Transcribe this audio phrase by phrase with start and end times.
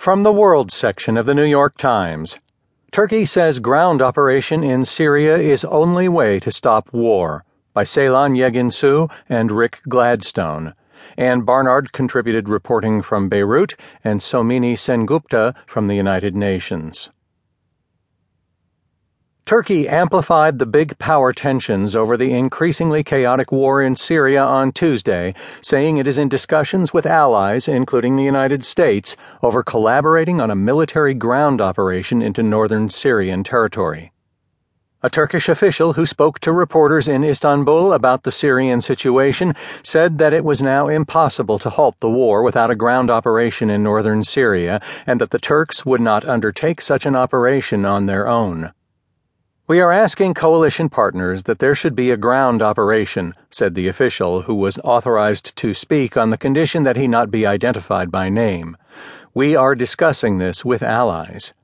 [0.00, 2.38] From the World section of the New York Times
[2.90, 9.12] Turkey says ground operation in Syria is only way to stop war by Ceylan Yeginsu
[9.28, 10.72] and Rick Gladstone.
[11.18, 17.10] Anne Barnard contributed reporting from Beirut and Somini Sengupta from the United Nations.
[19.50, 25.34] Turkey amplified the big power tensions over the increasingly chaotic war in Syria on Tuesday,
[25.60, 30.54] saying it is in discussions with allies, including the United States, over collaborating on a
[30.54, 34.12] military ground operation into northern Syrian territory.
[35.02, 40.32] A Turkish official who spoke to reporters in Istanbul about the Syrian situation said that
[40.32, 44.80] it was now impossible to halt the war without a ground operation in northern Syria
[45.08, 48.70] and that the Turks would not undertake such an operation on their own.
[49.70, 54.42] We are asking coalition partners that there should be a ground operation, said the official
[54.42, 58.76] who was authorized to speak on the condition that he not be identified by name.
[59.32, 61.54] We are discussing this with allies.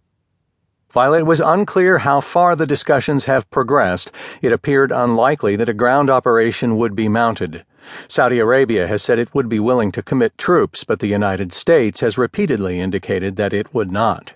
[0.93, 5.75] While it was unclear how far the discussions have progressed, it appeared unlikely that a
[5.75, 7.65] ground operation would be mounted.
[8.07, 11.99] Saudi Arabia has said it would be willing to commit troops, but the United States
[12.03, 14.35] has repeatedly indicated that it would not.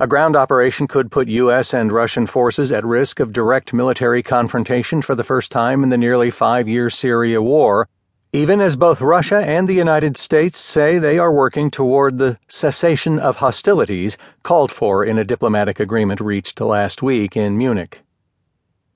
[0.00, 1.74] A ground operation could put U.S.
[1.74, 5.98] and Russian forces at risk of direct military confrontation for the first time in the
[5.98, 7.88] nearly five year Syria war,
[8.32, 13.18] even as both Russia and the United States say they are working toward the cessation
[13.18, 18.00] of hostilities called for in a diplomatic agreement reached last week in Munich.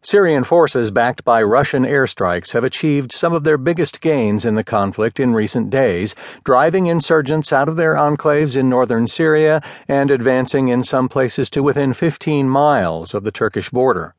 [0.05, 4.65] Syrian forces backed by Russian airstrikes have achieved some of their biggest gains in the
[4.65, 10.67] conflict in recent days, driving insurgents out of their enclaves in northern Syria and advancing
[10.67, 14.17] in some places to within 15 miles of the Turkish border.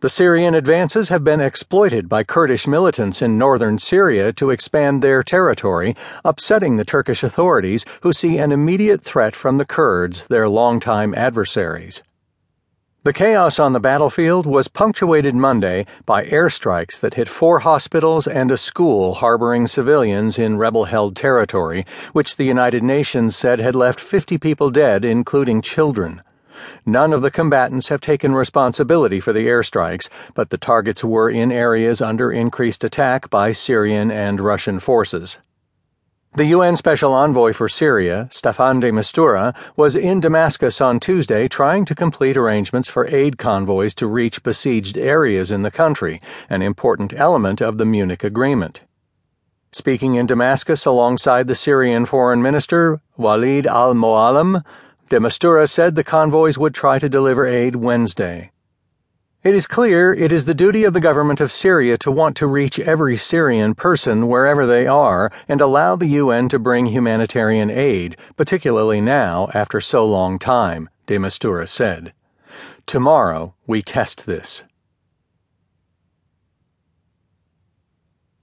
[0.00, 5.22] The Syrian advances have been exploited by Kurdish militants in northern Syria to expand their
[5.22, 11.14] territory, upsetting the Turkish authorities, who see an immediate threat from the Kurds, their longtime
[11.14, 12.02] adversaries.
[13.04, 18.52] The chaos on the battlefield was punctuated Monday by airstrikes that hit four hospitals and
[18.52, 23.98] a school harboring civilians in rebel held territory, which the United Nations said had left
[23.98, 26.22] 50 people dead, including children.
[26.86, 31.50] None of the combatants have taken responsibility for the airstrikes, but the targets were in
[31.50, 35.38] areas under increased attack by Syrian and Russian forces.
[36.34, 41.84] The UN Special Envoy for Syria, Staffan de Mistura, was in Damascus on Tuesday trying
[41.84, 47.12] to complete arrangements for aid convoys to reach besieged areas in the country, an important
[47.14, 48.80] element of the Munich Agreement.
[49.72, 54.64] Speaking in Damascus alongside the Syrian Foreign Minister, Walid al Muallim,
[55.10, 58.51] de Mistura said the convoys would try to deliver aid Wednesday.
[59.44, 62.46] It is clear it is the duty of the government of Syria to want to
[62.46, 68.16] reach every Syrian person wherever they are and allow the UN to bring humanitarian aid,
[68.36, 72.12] particularly now after so long time, de Mistura said.
[72.86, 74.62] Tomorrow we test this.